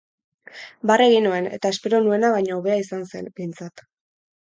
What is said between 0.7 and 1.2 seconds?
Barre